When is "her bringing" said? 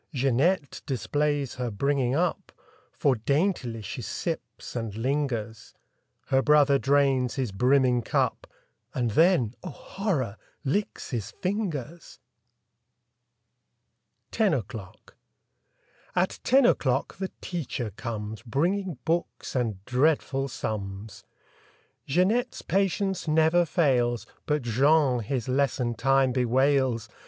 1.57-2.15